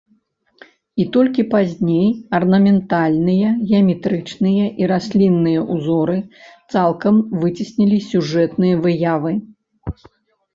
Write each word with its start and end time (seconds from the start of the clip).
І 1.01 1.03
толькі 1.15 1.43
пазней 1.53 2.07
арнаментальныя 2.37 3.51
геаметрычныя 3.69 4.65
і 4.83 4.89
раслінныя 4.93 5.59
ўзоры 5.75 6.17
цалкам 6.77 7.15
выцеснілі 7.45 7.97
сюжэтныя 8.09 8.75
выявы. 8.89 9.31